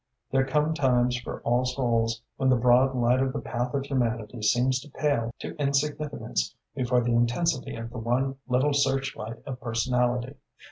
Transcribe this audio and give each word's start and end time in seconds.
There 0.31 0.47
come 0.47 0.73
times 0.73 1.15
for 1.19 1.41
all 1.41 1.63
souls 1.63 2.23
when 2.35 2.49
the 2.49 2.55
broad 2.55 2.95
light 2.95 3.21
of 3.21 3.33
the 3.33 3.39
path 3.39 3.75
of 3.75 3.85
humanity 3.85 4.41
seems 4.41 4.79
to 4.79 4.89
pale 4.89 5.29
to 5.37 5.55
insignificance 5.61 6.55
before 6.73 7.01
the 7.01 7.13
intensity 7.13 7.75
of 7.75 7.91
the 7.91 7.99
one 7.99 8.37
little 8.47 8.73
search 8.73 9.15
light 9.15 9.37
of 9.45 9.61
personality. 9.61 10.37